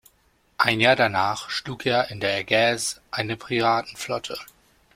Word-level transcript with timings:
Ein 0.57 0.79
Jahr 0.79 0.95
danach 0.95 1.51
schlug 1.51 1.85
er 1.85 2.09
in 2.09 2.19
der 2.19 2.35
Ägäis 2.35 2.99
eine 3.11 3.37
Piratenflotte. 3.37 4.35